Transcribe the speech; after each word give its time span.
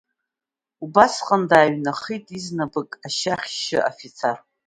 Убасҟан 0.83 1.41
дааҩнаххит, 1.49 2.25
изнапык 2.37 2.89
ашьа 3.05 3.33
ахьшы 3.35 3.79
афицар. 3.89 4.37